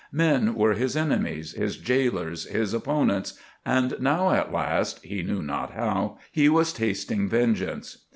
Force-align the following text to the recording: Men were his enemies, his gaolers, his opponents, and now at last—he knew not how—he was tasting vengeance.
Men 0.11 0.55
were 0.55 0.73
his 0.73 0.97
enemies, 0.97 1.51
his 1.53 1.77
gaolers, 1.77 2.45
his 2.47 2.73
opponents, 2.73 3.39
and 3.63 3.93
now 3.99 4.31
at 4.31 4.51
last—he 4.51 5.21
knew 5.21 5.43
not 5.43 5.73
how—he 5.75 6.49
was 6.49 6.73
tasting 6.73 7.29
vengeance. 7.29 7.99